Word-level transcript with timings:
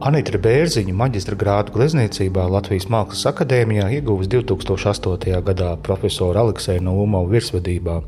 Anita 0.00 0.38
Bērziņa 0.40 0.94
maģistra 0.96 1.36
grādu 1.36 1.74
glezniecībā 1.74 2.46
Latvijas 2.48 2.86
Mākslas 2.88 3.26
akadēmijā 3.28 3.90
ieguvusi 3.98 4.30
2008. 4.32 5.34
gadā 5.44 5.74
profesora 5.84 6.40
Alekseja 6.40 6.80
Nūmova 6.80 7.28
virsvadībā. 7.28 7.98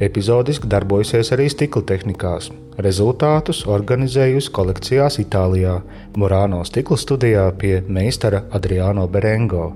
Epizodiski 0.00 0.72
darbojusies 0.72 1.34
arī 1.36 1.50
stikla 1.52 1.84
tehnikās. 1.92 2.48
Rezultātus 2.80 3.66
organizējusi 3.68 4.48
kolekcijās 4.56 5.20
Itālijā, 5.20 5.82
Morāno 6.16 6.64
stikla 6.64 6.96
studijā 7.04 7.50
pie 7.60 7.82
meistara 7.84 8.46
Adriano 8.56 9.04
Berengo. 9.04 9.74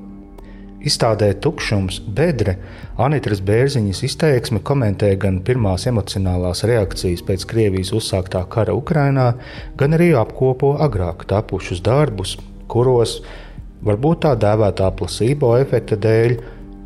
Izstādē 0.80 1.34
Tukšums 1.44 1.98
bedre 2.16 2.54
Anitras 3.04 3.42
Bērziņas 3.44 3.98
izteiksmi 4.06 4.62
komentē 4.64 5.10
gan 5.20 5.42
pirmās 5.44 5.84
emocionālās 5.90 6.64
reakcijas 6.70 7.20
pēc 7.28 7.44
Krievijas 7.50 7.90
uzsāktā 7.98 8.40
kara 8.54 8.72
Ukrainā, 8.78 9.26
gan 9.76 9.96
arī 9.98 10.14
apkopo 10.16 10.72
agrāk 10.80 11.26
tapušus 11.28 11.82
darbus, 11.84 12.38
kuros, 12.72 13.18
varbūt 13.84 14.22
tā 14.24 14.32
dēvētā 14.40 14.88
plasībo 14.96 15.52
efekta 15.60 16.00
dēļ, 16.00 16.34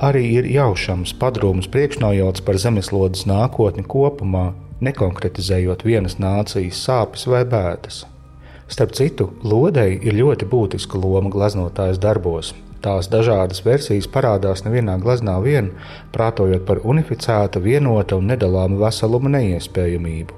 arī 0.02 0.24
ir 0.40 0.50
jaušams 0.56 1.14
padrūms 1.22 1.70
priekšnojauts 1.70 2.42
par 2.42 2.58
zemeslodes 2.58 3.28
nākotni 3.30 3.86
kopumā, 3.86 4.48
nekonkretizējot 4.82 5.86
vienas 5.86 6.18
nācijas 6.18 6.82
sāpes 6.82 7.28
vai 7.30 7.44
bēdas. 7.46 8.02
Starp 8.66 8.98
citu, 8.98 9.30
lodei 9.46 10.00
ir 10.02 10.18
ļoti 10.18 10.50
būtiska 10.50 10.98
loma 10.98 11.30
gleznotājas 11.30 12.02
darbos, 12.02 12.54
Tās 12.84 13.06
dažādas 13.08 13.62
versijas 13.64 14.04
parādās 14.12 14.60
nevienā 14.66 14.98
gleznā 15.00 15.38
vien, 15.40 15.70
prātojot 16.12 16.66
par 16.68 16.82
unificēta, 16.84 17.62
vienota 17.64 18.18
un 18.20 18.28
nedalāma 18.28 18.76
veseluma 18.82 19.32
neiespējamību. 19.38 20.36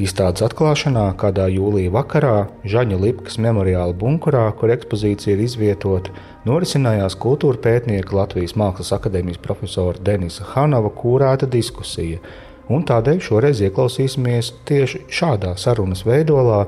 Izstādes 0.00 0.44
atklāšanā, 0.44 1.06
kādā 1.20 1.46
jūlijā 1.52 1.90
vakarā 1.92 2.34
Žaņa 2.68 2.98
Lipkas 3.00 3.40
memoriāla 3.40 3.96
bunkurā, 3.96 4.44
kur 4.60 4.74
ekspozīcija 4.76 5.34
ir 5.34 5.42
izvietota, 5.46 6.12
norisinājās 6.48 7.16
kultūra 7.20 7.60
pētnieka 7.64 8.16
Latvijas 8.16 8.54
Mākslas 8.60 8.92
akadēmijas 8.96 9.40
profesora 9.40 10.04
Denisa 10.04 10.46
Hanava 10.52 10.92
kūrēta 11.00 11.48
diskusija, 11.48 12.20
un 12.68 12.84
tādēļ 12.88 13.24
šoreiz 13.24 13.64
ieklausīsimies 13.66 14.52
tieši 14.68 15.06
šādā 15.10 15.56
sarunas 15.60 16.04
veidolā, 16.06 16.66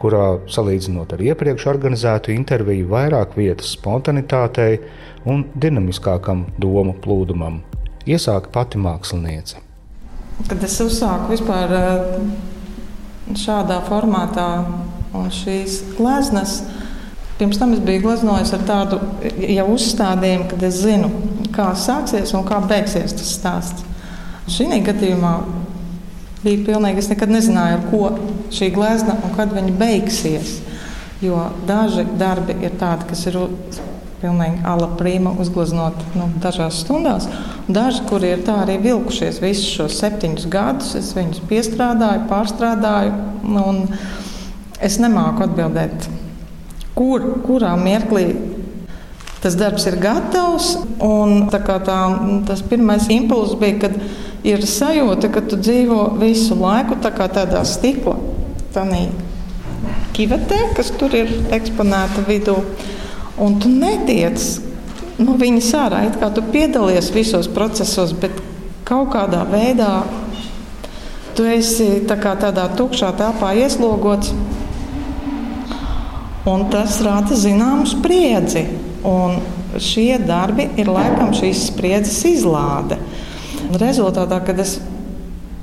kurā, 0.00 0.26
salīdzinot 0.50 1.14
ar 1.14 1.22
iepriekš 1.24 1.66
organizētu 1.70 2.32
interviju, 2.34 2.88
vairāk 2.90 3.36
vietas 3.38 3.74
spontanitātei 3.76 4.80
un 5.28 5.44
dinamiskākam 5.54 6.46
domu 6.60 6.96
plūdumam. 7.04 7.60
Iesāka 8.08 8.52
pati 8.52 8.80
māksliniece. 8.80 9.60
Kad 10.48 10.62
es 10.64 10.78
uzsāku 10.80 11.34
vispār 11.34 11.74
eh, 11.76 12.14
šādā 13.36 13.82
formātā 13.88 14.48
šīs 15.34 15.80
gleznas, 15.98 16.60
pirms 17.38 17.58
tam 17.60 17.74
es 17.74 17.82
biju 17.84 18.06
gleznojis 18.06 18.54
ar 18.56 18.64
tādu 18.68 19.00
jau 19.44 19.66
uzstādījumu, 19.74 20.48
kad 20.52 20.64
es 20.68 20.80
zinu, 20.84 21.10
kā 21.54 21.70
sāksies 21.76 22.32
un 22.36 22.46
kā 22.48 22.60
beigsies 22.70 23.16
tas 23.16 23.34
stāsts. 23.36 23.86
Šī 24.50 24.80
gadījumā 24.86 25.34
bija 26.44 26.64
pilnīgi. 26.66 27.02
Es 27.02 27.10
nekad 27.12 27.32
nezināju, 27.32 27.78
ar 27.78 27.86
ko 27.90 28.50
šī 28.54 28.70
glezna 28.74 29.16
un 29.24 29.34
kad 29.36 29.52
viņa 29.54 29.76
beigsies. 29.80 30.58
Jo 31.20 31.50
daži 31.68 32.06
darbi 32.18 32.56
ir 32.64 32.76
tādi, 32.80 33.10
kas 33.10 33.26
ir 33.28 33.36
pilnīgi 34.20 34.60
ala 34.68 34.88
prīma 34.98 35.32
uzgleznot 35.40 35.96
nu, 36.16 36.28
dažās 36.40 36.82
stundās. 36.84 37.28
Daži, 37.68 38.04
kuri 38.08 38.34
ir 38.34 38.44
tā 38.44 38.58
arī 38.64 38.78
vilkušies 38.82 39.40
visus 39.42 39.68
šos 39.76 39.98
septiņus 40.00 40.48
gadus, 40.52 40.94
es 40.98 41.12
viņus 41.16 41.42
piestrādāju, 41.50 42.26
pārstrādāju. 42.30 43.12
Nu, 43.48 43.66
es 44.80 44.96
nemāku 45.00 45.44
atbildēt, 45.46 46.08
kur, 46.96 47.26
kurā 47.44 47.74
mirklī 47.80 48.30
tas 49.40 49.56
darbs 49.56 49.86
ir 49.88 49.96
gatavs. 50.00 50.74
Un, 51.04 51.46
tā 51.52 51.62
tā, 51.64 52.00
tas 52.48 52.64
pirmais 52.68 53.08
impulss 53.12 53.56
bija, 53.60 53.86
kad 53.86 53.96
ir 54.46 54.64
sajūta, 54.66 55.30
ka 55.32 55.42
tu 55.44 55.58
dzīvo 55.60 56.16
visu 56.20 56.56
laiku 56.58 56.96
tā 57.02 57.12
kā 57.14 57.28
tādā 57.32 57.64
stikla 57.68 58.16
kivetē, 60.14 60.58
kas 60.76 60.92
tur 61.00 61.14
ir 61.16 61.30
eksponēta 61.54 62.24
vidū. 62.28 62.56
Un 63.40 63.56
tu 63.60 63.70
netiec 63.72 64.36
no 65.20 65.36
viņas 65.40 65.70
ārā, 65.80 66.04
it 66.08 66.18
kā 66.20 66.28
tu 66.34 66.44
piedalies 66.52 67.10
visos 67.14 67.48
procesos, 67.48 68.12
bet 68.12 68.34
kaut 68.88 69.12
kādā 69.14 69.44
veidā 69.48 70.02
tu 71.36 71.46
esi 71.48 72.02
tā 72.08 72.18
kā 72.20 72.34
tādā 72.40 72.66
tukšā 72.76 73.12
telpā 73.16 73.54
ieslogots. 73.62 74.34
Un 76.50 76.66
tas 76.72 76.98
rada 77.04 77.36
zināmu 77.36 77.86
spriedzi. 77.88 78.64
Un 79.06 79.38
šie 79.80 80.18
darbi 80.24 80.66
ir 80.80 80.88
laikam 80.90 81.32
šīs 81.36 81.68
spriedzes 81.70 82.18
izlāde. 82.28 82.98
Rezultātā, 83.78 84.40
kad 84.42 84.58
es 84.62 84.78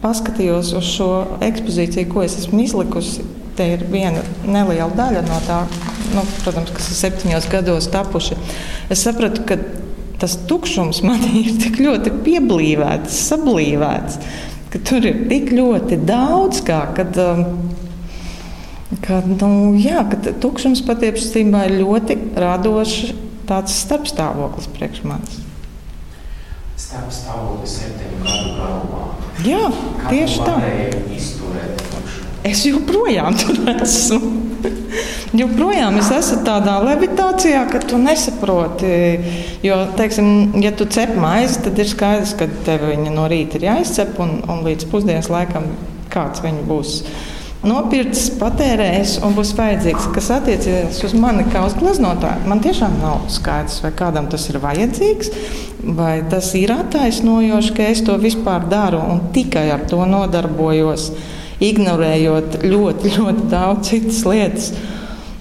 paskatījos 0.04 0.72
uz 0.78 0.92
šo 0.96 1.10
ekspozīciju, 1.44 2.08
ko 2.12 2.24
es 2.24 2.38
esmu 2.40 2.62
izlikusi, 2.64 3.26
te 3.58 3.66
ir 3.74 3.86
viena 3.92 4.22
neliela 4.46 4.92
daļa 4.96 5.24
no 5.26 5.40
tā, 5.48 5.64
nu, 6.14 6.24
protams, 6.44 6.72
kas 6.76 6.92
ir 6.92 7.00
septiņos 7.02 7.48
gados 7.52 7.90
tapuši. 7.92 8.38
Es 8.94 9.04
sapratu, 9.04 9.44
ka 9.50 9.58
tas 10.22 10.38
tukšums 10.50 11.02
man 11.06 11.26
ir 11.42 11.56
tik 11.62 11.82
ļoti 11.84 12.14
pieblīvēts, 12.26 13.18
sablīvēts, 13.32 14.22
ka 14.74 14.84
tur 14.88 15.10
ir 15.10 15.26
tik 15.32 15.52
ļoti 15.58 16.00
daudz, 16.08 16.62
kā, 16.68 16.84
kad, 16.98 17.18
um, 17.24 17.44
kad, 19.04 19.28
nu, 19.34 19.74
jā, 19.82 20.06
kad 20.14 20.32
tukšums 20.44 20.86
patiesībā 20.88 21.68
ir 21.68 21.82
ļoti 21.82 22.22
radošs 22.38 23.18
starpstāvoklis 23.48 24.68
priekš 24.76 25.06
manis 25.08 25.44
starp 26.78 27.10
stāvokli 27.14 27.70
septiņu 27.70 28.20
gadu 28.24 28.52
garumā. 28.58 29.06
Jā, 29.46 29.64
Kā 30.02 30.12
tieši 30.14 30.44
tā. 30.46 30.58
Es 32.48 32.62
joprojām 32.68 33.36
tur 33.38 33.58
esmu. 33.74 34.20
joprojām 35.38 35.98
es 36.00 36.12
esmu 36.14 36.38
tādā 36.48 36.78
levitācijā, 36.86 37.66
ka 37.72 37.82
tu 37.84 38.00
nesaproti. 38.02 38.92
Jo, 39.66 39.82
teiksim, 39.98 40.30
ja 40.64 40.72
tu 40.78 40.88
cep 40.90 41.16
maizi, 41.20 41.60
tad 41.66 41.82
ir 41.82 41.90
skaidrs, 41.90 42.36
ka 42.40 42.48
tev 42.68 42.88
viņa 42.92 43.14
no 43.16 43.26
rīta 43.30 43.60
ir 43.60 43.68
jāizcep 43.72 44.22
un, 44.24 44.38
un 44.48 44.64
līdz 44.68 44.88
pusdienas 44.92 45.32
laikam 45.34 45.68
kāds 46.14 46.46
viņa 46.46 46.64
būs 46.70 46.94
nopircis, 47.68 48.32
patērējis 48.40 49.18
un 49.26 49.36
būs 49.38 49.54
vajadzīgs. 49.58 50.10
Kas 50.16 50.30
attiecas 50.34 51.00
uz 51.06 51.16
mani 51.18 51.46
kā 51.52 51.64
uz 51.68 51.76
gleznotāju, 51.78 52.48
man 52.50 52.62
tiešām 52.64 52.98
nav 53.02 53.28
skaidrs, 53.34 53.82
vai 53.84 53.92
kādam 53.98 54.30
tas 54.32 54.48
ir 54.52 54.60
vajadzīgs, 54.64 55.32
vai 55.98 56.22
tas 56.32 56.50
ir 56.60 56.74
attaisnojoši, 56.74 57.74
ka 57.78 57.90
es 57.94 58.04
to 58.08 58.18
vispār 58.22 58.68
daru 58.72 59.02
un 59.04 59.28
tikai 59.36 59.68
ar 59.76 59.88
to 59.90 60.04
nodarbojos, 60.10 61.10
ignorējot 61.64 62.62
ļoti, 62.66 63.16
ļoti 63.18 63.50
daudz 63.52 63.92
citas 63.92 64.22
lietas. 64.28 64.72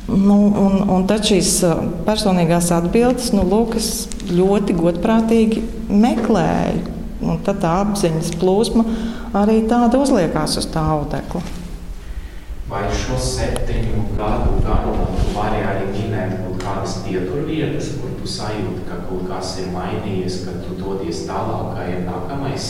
Nu, 0.07 0.37
un, 0.63 0.85
un 0.95 1.07
tad 1.11 1.27
šīs 1.27 1.51
uh, 1.67 1.81
personīgās 2.07 2.71
atbildes, 2.77 3.33
nu, 3.35 3.43
lūk, 3.43 3.75
es 3.81 4.07
ļoti 4.31 4.77
godprātīgi 4.79 5.65
meklēju. 5.91 6.95
Un 7.27 7.41
tad 7.43 7.59
tā 7.65 7.73
apziņas 7.83 8.35
plūsma 8.39 8.85
arī 9.37 9.63
tāda 9.67 9.99
uzliekās 9.99 10.59
uz 10.61 10.69
tā 10.71 10.85
audekla. 10.95 11.43
Vai 12.77 12.91
šo 12.93 13.17
septiņu 13.17 14.03
gadu 14.19 14.59
garumā 14.61 15.07
tu 15.17 15.31
vari 15.33 15.63
arī 15.65 15.87
minēt 15.95 16.35
kaut 16.43 16.59
kādas 16.61 16.99
pieturvietas, 17.07 17.95
kur 17.97 18.11
tu 18.19 18.29
sajūti, 18.29 18.83
ka 18.85 18.99
kaut 19.07 19.23
kas 19.31 19.55
ir 19.63 19.71
mainījies, 19.73 20.43
ka 20.45 20.59
tu 20.61 20.77
dodies 20.77 21.23
tālāk, 21.25 21.71
kā 21.73 21.87
ir 21.95 22.05
nākamais 22.05 22.67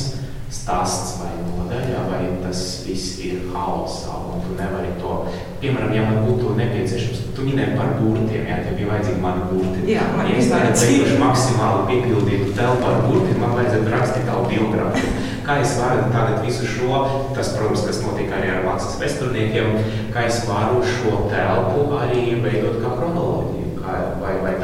stāsts 0.52 1.16
vai 1.18 1.32
nodaļā, 1.40 2.04
vai 2.06 2.20
tas 2.44 2.60
viss 2.86 3.18
ir 3.26 3.48
haosā, 3.50 4.14
un 4.30 4.44
tu 4.44 4.54
nevari 4.54 4.94
to, 5.00 5.16
piemēram, 5.64 5.97
ja 5.98 6.06
man 6.06 6.22
būtu 6.28 6.54
nepieciešams, 6.60 7.24
tu 7.34 7.48
minēji 7.48 7.74
par 7.74 7.97
burtiem, 7.98 8.47
jā, 8.47 8.62
tie 8.62 8.76
bija 8.78 8.92
vajadzīgi 8.92 9.24
mani 9.26 9.48
burti. 9.50 9.88
Jā, 9.91 10.06
man 10.14 10.30
ja 10.30 10.38
es 10.38 10.52
tagad 10.52 10.78
beiguši 10.84 11.18
maksimāli 11.24 11.86
piepildītu 11.91 12.54
telpu 12.54 12.92
ar 12.92 13.02
burtiem, 13.09 13.42
man 13.42 13.59
vajadzētu 13.59 13.97
rakstīt 13.97 14.30
tavu 14.30 14.47
biogrāfiju. 14.54 15.16
Kā 15.47 15.60
es 15.63 15.77
varu 15.78 16.09
tagad 16.10 16.41
visu 16.43 16.66
šo, 16.66 17.04
tas, 17.37 17.53
protams, 17.54 17.84
kas 17.87 18.01
notiek 18.03 18.33
arī 18.34 18.51
ar 18.51 18.65
mākslas 18.66 18.98
vēsturniekiem, 18.98 19.77
kā 20.15 20.27
es 20.27 20.41
varu 20.48 20.83
šo 20.97 21.28
telpu 21.31 21.87
arī 22.01 22.25
veidot 22.43 22.81
kā 22.83 22.97
kronoloģiju? 22.97 23.63
Vai, 23.87 24.33
vai 24.43 24.57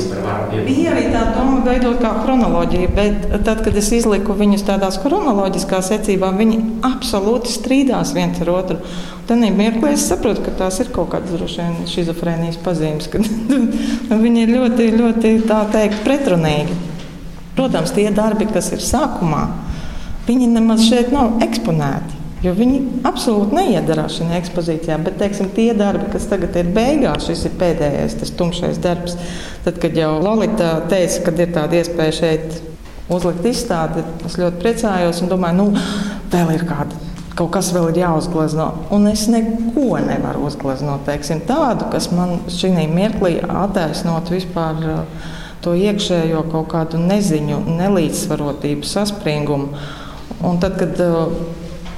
vispār 0.00 0.22
var 0.24 0.46
būt? 0.48 0.64
Bija 0.64 0.94
arī 0.94 1.06
tā 1.12 1.22
doma 1.34 1.60
veidot 1.66 2.00
kā 2.00 2.12
kronoloģiju, 2.22 2.90
bet 2.96 3.28
tad, 3.44 3.62
kad 3.66 3.76
es 3.76 3.90
izliku 3.94 4.36
viņus 4.38 4.64
tādās 4.68 4.98
kronoloģiskā 5.02 5.80
secībā, 5.84 6.32
viņi 6.38 6.60
absolūti 6.86 7.52
strīdās 7.52 8.14
viens 8.16 8.40
ar 8.40 8.52
otru. 8.54 8.78
Tad 9.28 9.44
mirklī 9.56 9.94
es 9.94 10.06
saprotu, 10.10 10.44
ka 10.46 10.56
tās 10.64 10.80
ir 10.82 10.92
kaut 10.94 11.12
kādas 11.12 11.36
droši 11.36 11.60
vien 11.62 11.90
šizofrēnijas 11.90 12.60
pazīmes, 12.64 13.10
ka 13.12 13.20
viņi 14.24 14.46
ir 14.46 14.54
ļoti, 14.56 14.92
ļoti 14.96 15.34
tā 15.50 15.64
teikt 15.74 16.00
pretrunīgi. 16.06 16.78
Protams, 17.58 17.92
tie 17.92 18.08
darbi, 18.14 18.46
kas 18.48 18.70
ir 18.72 18.80
sākumā, 18.82 19.44
Viņi 20.30 20.46
nemaz 20.46 20.84
šeit 20.86 21.08
nav 21.10 21.40
eksponēti. 21.42 22.18
Jo 22.40 22.52
viņi 22.54 22.76
absolūti 23.04 23.56
neiedarās 23.56 24.14
šajā 24.16 24.36
ekspozīcijā, 24.38 24.96
bet 25.02 25.16
teiksim, 25.18 25.48
tie 25.56 25.72
darbi, 25.76 26.06
kas 26.12 26.28
tagad 26.30 26.54
ir 26.56 26.70
beigās, 26.72 27.26
šis 27.26 27.42
ir 27.48 27.56
pēdējais, 27.58 28.14
tas 28.20 28.30
tumšais 28.38 28.78
darbs. 28.80 29.18
Tad, 29.64 29.80
kad 29.82 29.98
jau 29.98 30.12
Lorita 30.22 30.70
teica, 30.88 31.24
ka 31.26 31.34
ir 31.34 31.50
tāda 31.56 31.80
iespēja 31.80 32.14
šeit 32.20 32.60
uzlikt 33.10 33.50
izstādi, 33.50 34.06
es 34.28 34.38
ļoti 34.38 34.62
priecājos 34.62 35.20
un 35.24 35.32
domāju, 35.34 35.58
nu, 35.58 35.84
vēl 36.30 36.54
ir 36.54 36.64
kāda. 36.70 37.02
Kaut 37.34 37.50
kas 37.58 37.72
vēl 37.74 37.90
ir 37.90 38.00
jāuzglezno. 38.04 38.70
Un 38.94 39.10
es 39.10 39.26
neko 39.32 39.98
nevaru 40.06 40.46
uzgleznot 40.46 41.02
teiksim, 41.10 41.42
tādu, 41.50 41.90
kas 41.90 42.12
man 42.14 42.38
šī 42.54 42.72
mirklī 42.94 43.40
attaisnot 43.42 44.30
vispār 44.30 44.80
uh, 44.94 45.30
to 45.64 45.74
iekšējo 45.76 46.44
kaut 46.52 46.70
kādu 46.72 47.00
neziņu, 47.02 47.62
nelīdzsvarotību, 47.68 48.86
saspringumu. 48.88 49.74
Un 50.46 50.60
tad, 50.60 50.78
kad 50.80 51.00
uh, 51.04 51.32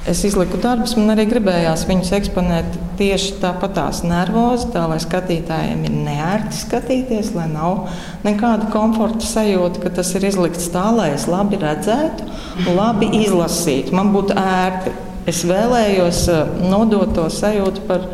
es 0.09 0.23
izliku 0.27 0.57
darbus, 0.59 0.97
man 0.99 1.13
arī 1.13 1.25
gribējās 1.29 1.85
viņus 1.87 2.11
eksponēt 2.17 2.75
tieši 2.99 3.37
tāpatās 3.39 4.01
nervozi, 4.03 4.67
tā 4.73 4.83
lai 4.91 4.99
skatītājiem 5.01 5.85
ir 5.87 5.95
neērti 6.09 6.59
skatīties, 6.59 7.31
lai 7.37 7.47
nav 7.53 7.87
nekāda 8.25 8.67
komforta 8.73 9.23
sajūta, 9.27 9.79
ka 9.85 9.93
tas 10.01 10.11
ir 10.17 10.27
izlikts 10.27 10.67
tā, 10.73 10.89
lai 10.95 11.13
es 11.15 11.27
labi 11.31 11.61
redzētu, 11.61 12.27
labi 12.75 13.13
izlasītu. 13.23 13.95
Man 13.95 14.11
būtu 14.15 14.35
ērti. 14.39 14.95
Es 15.31 15.45
vēlējos 15.47 16.25
eh, 16.33 16.55
nodot 16.67 17.13
to 17.15 17.29
sajūtu 17.31 17.87
par, 17.87 18.09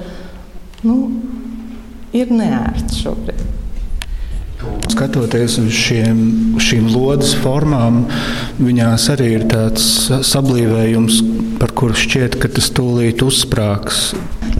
nu, 0.85 0.99
ir 2.13 2.29
neērti 2.29 3.01
šobrīd. 3.01 3.48
Skatoties 4.89 5.59
uz 5.61 5.69
šiem, 5.75 6.17
šīm 6.61 6.87
lodes 6.89 7.35
formām, 7.43 8.01
viņās 8.57 9.05
arī 9.13 9.29
ir 9.37 9.45
tāds 9.51 9.83
sablīvējums, 10.25 11.19
par 11.61 11.73
kuru 11.77 11.97
šķiet, 11.97 12.39
ka 12.41 12.49
tas 12.51 12.71
tūlīt 12.75 13.21
uzsprāgs. 13.25 14.09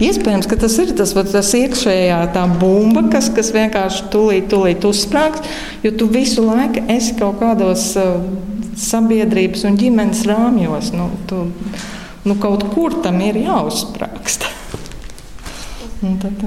Iespējams, 0.00 0.46
ka 0.48 0.56
tas 0.60 0.76
ir 0.80 0.94
tas, 0.96 1.12
tas 1.12 1.50
iekšējā 1.58 2.20
tā 2.36 2.44
bumba, 2.60 3.02
kas, 3.12 3.28
kas 3.34 3.50
vienkārši 3.56 4.06
tūlīt, 4.12 4.46
tūlīt 4.52 4.86
uzsprāgs, 4.88 5.44
jo 5.84 5.92
tu 5.98 6.08
visu 6.12 6.46
laiku 6.46 6.86
esi 6.94 7.16
kaut 7.18 7.40
kādos 7.42 7.90
uh, 8.00 8.22
sabiedrības 8.80 9.66
un 9.68 9.78
ģimenes 9.80 10.24
rāmjos. 10.30 10.92
Nu, 10.96 11.10
tu, 11.28 11.44
nu, 12.24 12.36
kaut 12.40 12.64
kur 12.74 12.96
tam 13.04 13.20
ir 13.26 13.42
jāuzsprāgst. 13.42 14.48
tad. 16.22 16.44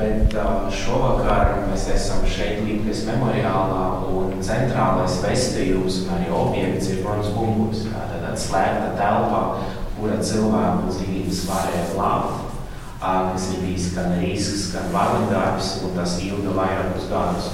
Bet 0.00 0.32
šovakar 0.72 1.58
mēs 1.68 1.82
esam 1.92 2.22
šeit 2.24 2.62
Līpnes 2.64 3.02
memoriālā 3.04 3.82
un 4.08 4.38
centrālais 4.40 5.18
vestījums 5.20 5.98
un 6.06 6.14
arī 6.14 6.30
objekts 6.32 6.88
ir, 6.88 7.02
protams, 7.04 7.34
bumburs. 7.36 7.82
Tāda 7.92 8.30
slēgta 8.40 8.94
telpa, 8.96 9.42
kura 9.98 10.16
cilvēku 10.24 10.94
dzīvības 10.94 11.42
varēja 11.50 11.82
glābt, 11.90 12.56
kas 13.02 13.50
ir 13.52 13.60
bijis 13.66 13.90
gan 13.98 14.16
risks, 14.22 14.70
gan 14.72 14.88
varonidarbs, 14.94 15.74
un 15.84 15.92
tas 15.98 16.16
ilga 16.24 16.56
vairākus 16.56 17.10
gadus. 17.12 17.52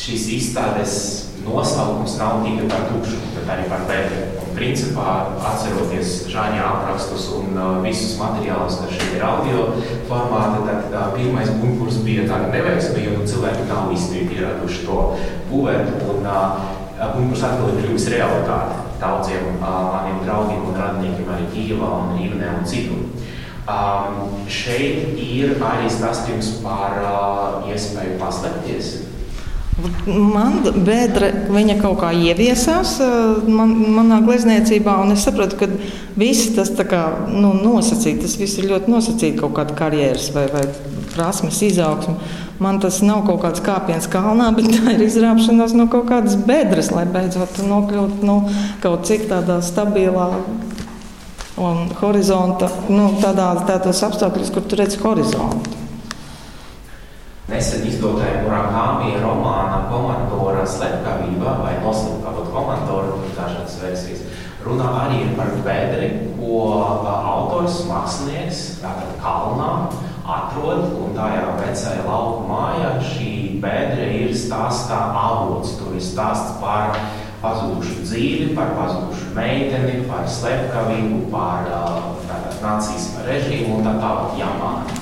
Šīs 0.00 0.28
izstādes 0.36 1.00
nosaukums 1.46 2.20
nav 2.20 2.44
tikai 2.44 2.68
par 2.68 2.84
tukšumu, 2.92 3.32
bet 3.38 3.48
arī 3.56 3.64
par 3.72 3.88
bedri 3.88 4.39
principā, 4.56 5.14
atceroties 5.50 6.26
žāņa 6.32 6.60
aprakstus 6.66 7.28
un 7.36 7.56
uh, 7.56 7.78
visus 7.84 8.16
materiālus, 8.20 8.80
kas 8.82 8.94
šeit 8.96 9.16
ir 9.16 9.24
audio 9.26 9.64
formāta, 10.10 10.60
tad 10.66 10.94
uh, 10.94 11.08
pirmais 11.14 11.50
bunkurs 11.62 12.00
bija 12.06 12.26
tāda 12.30 12.50
neveiksme, 12.52 13.02
jo 13.04 13.16
nu, 13.18 13.26
cilvēki 13.30 13.66
nav 13.70 13.90
īsti 13.96 14.26
pieraduši 14.30 14.86
to 14.86 15.00
būvēt, 15.50 16.06
un 16.12 16.30
uh, 16.30 16.70
bunkurs 17.16 17.44
atkal 17.48 17.72
ir 17.72 17.82
kļuvis 17.82 18.08
realitāte 18.14 18.86
daudziem 19.00 19.56
uh, 19.58 19.68
maniem 19.92 20.24
draugiem 20.24 20.66
un 20.68 20.76
radiniekiem 20.76 21.30
arī 21.32 21.46
Kīvā 21.54 21.92
un 22.02 22.16
Rīvnē 22.18 22.50
un 22.58 22.66
citur. 22.68 23.06
Um, 23.70 24.42
šeit 24.50 25.14
ir 25.20 25.54
arī 25.62 25.88
stāstījums 25.92 26.56
par 26.64 26.96
uh, 26.98 27.68
iespēju 27.70 28.18
paslēpties 28.20 28.92
Man 30.06 30.60
bedra 30.84 31.30
viņa 31.48 31.76
kaut 31.80 32.00
kā 32.02 32.10
ieviesās 32.12 32.96
eh, 33.04 33.48
man, 33.48 33.72
manā 33.96 34.20
glezniecībā, 34.26 34.96
un 35.04 35.14
es 35.14 35.24
sapratu, 35.24 35.56
ka 35.60 35.68
viss 36.20 36.50
tas 36.56 36.72
kā, 36.74 37.04
nu, 37.30 37.54
nosacīts, 37.56 38.24
tas 38.24 38.36
viss 38.40 38.60
ir 38.60 38.68
ļoti 38.72 38.92
nosacīts 38.92 39.40
kaut 39.40 39.54
kāda 39.56 39.76
karjeras 39.78 40.28
vai, 40.36 40.46
vai 40.52 40.66
prasmes 41.14 41.62
izaugsme. 41.64 42.18
Man 42.60 42.80
tas 42.82 42.98
nav 43.00 43.22
kaut 43.28 43.40
kāds 43.46 43.62
kāpiens 43.64 44.08
kalnā, 44.10 44.50
bet 44.56 44.68
tā 44.74 44.96
ir 44.96 45.06
izrāpšanās 45.06 45.72
no 45.78 45.88
kaut 45.92 46.10
kādas 46.10 46.36
bedres, 46.36 46.90
lai 46.92 47.06
beidzot 47.08 47.62
nokļūtu 47.64 48.26
nu, 48.28 48.36
kaut 48.84 49.08
cik 49.08 49.30
tādā 49.30 49.62
stabilā 49.64 50.28
un 51.60 51.88
horizonta, 52.02 52.68
nu, 52.92 53.14
tādā, 53.22 53.52
tādos 53.68 54.04
apstākļos, 54.04 54.52
kur 54.52 54.68
tu 54.68 54.80
redz 54.80 55.00
horizontu. 55.00 55.78
Nesen 57.50 57.88
izdotajā 57.88 58.29
dažādas 63.70 63.82
versijas, 63.82 64.20
runā 64.64 64.90
arī 65.06 65.36
par 65.36 65.50
bedri, 65.64 66.34
ko 66.38 66.82
autors, 67.06 67.86
mākslinieks, 67.88 68.80
tātad 68.82 69.16
kalnā, 69.20 69.90
atrod, 70.24 70.92
un 71.00 71.14
tajā 71.14 71.56
vecajā 71.58 72.04
lauku 72.06 72.46
mājā 72.48 73.00
šī 73.02 73.60
bedre 73.60 74.06
ir 74.24 74.34
stāstā 74.34 75.12
avots. 75.14 75.76
Tur 75.78 75.94
ir 75.94 76.02
stāsts 76.02 76.60
par 76.60 76.96
pazudušu 77.40 78.04
dzīvi, 78.04 78.54
par 78.54 78.74
pazudušu 78.76 79.34
meiteni, 79.34 80.04
par 80.06 80.28
slepkavību, 80.28 81.30
par 81.32 81.66
tātad 82.28 82.60
nacisma 82.62 83.24
režīmu 83.26 83.78
un 83.78 83.86
tā 83.86 83.96
tālāk 84.00 84.38
Jamānu. 84.40 84.98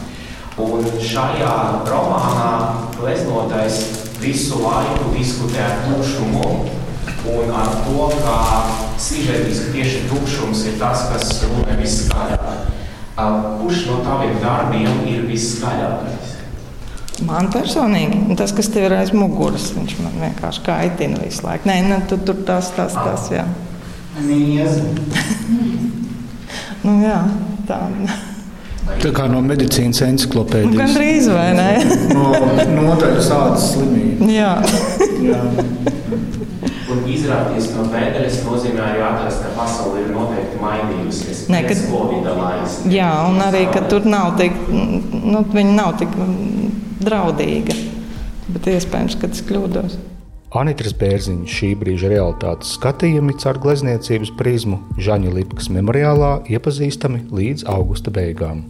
Un 0.59 0.89
šajā 0.99 1.55
romānā 1.87 2.53
gleznotais 2.97 3.79
visu 4.19 4.59
laiku 4.59 5.13
diskutē 5.15 5.63
ar 5.63 5.85
tukšumu 5.85 6.78
un 7.27 7.51
ar 7.55 7.71
to, 7.85 8.09
ka 8.23 8.37
sižetiski 9.01 9.73
tieši 9.75 10.05
tukšums 10.11 10.65
ir 10.71 10.79
tas, 10.81 11.09
kas 11.13 11.43
runē 11.49 11.79
visskaļāk. 11.81 12.75
Kurš 13.19 13.85
no 13.89 13.99
taviem 14.07 14.37
darbiem 14.43 15.01
ir 15.11 15.25
visskaļākais? 15.27 16.37
Man 17.27 17.49
personīgi 17.51 18.37
tas, 18.39 18.53
kas 18.55 18.71
tev 18.71 18.87
ir 18.87 18.95
aiz 19.01 19.11
muguras, 19.17 19.73
viņš 19.75 19.97
man 20.05 20.15
vienkārši 20.23 20.63
kaitina 20.69 21.19
visu 21.25 21.43
laiku. 21.49 21.67
Nē, 21.67 21.81
nu, 21.89 21.99
tu, 22.07 22.21
tur 22.23 22.45
tas, 22.47 22.71
tas, 22.77 22.95
tas, 22.95 23.27
jā. 23.35 23.45
Nu, 26.79 26.93
jā, 27.03 27.19
tā. 27.67 27.77
Tā 29.03 29.11
kā 29.13 29.27
no 29.29 29.43
medicīnas 29.45 29.99
encyklopēdijas. 30.07 30.79
Gan 30.79 30.95
drīz 30.95 31.27
vai 31.35 31.49
ne? 31.59 31.71
no 32.15 32.31
noteikti 32.79 33.27
tādas 33.27 33.73
slimības. 33.75 34.31
Jā. 34.33 34.53
Jā. 35.27 35.43
Un 37.29 37.35
izrādīties 37.35 37.73
no 37.77 37.83
pēdas 37.93 38.37
nozīmē 38.47 38.85
arī 38.87 39.03
atrast, 39.05 39.43
ka 39.45 39.51
pasaule 39.53 40.01
ir 40.01 40.13
noteikti 40.15 40.61
mainījusies. 40.63 41.43
Nē, 41.53 41.61
kad, 41.69 41.83
jā, 42.89 43.09
un 43.29 43.43
arī, 43.45 43.67
ka 43.73 43.83
tur 43.91 44.09
nav 44.09 44.39
tik, 44.41 44.57
nu, 44.73 45.43
viņa 45.53 45.75
nav 45.77 45.99
tik 46.01 46.15
draudīga. 47.05 47.77
Bet 48.49 48.71
iespējams, 48.73 49.19
ka 49.21 49.29
tas 49.29 49.45
kļūdos. 49.45 49.99
Anitras 50.57 50.95
Bērziņa 50.97 51.53
šī 51.53 51.75
brīža 51.77 52.09
realitātes 52.15 52.73
skatījumi 52.79 53.37
caur 53.43 53.61
glezniecības 53.61 54.33
prizmu 54.41 54.81
Žaņa 54.97 55.37
Lipkas 55.37 55.69
memoriālā 55.69 56.39
iepazīstami 56.49 57.27
līdz 57.29 57.69
augusta 57.69 58.09
beigām. 58.09 58.65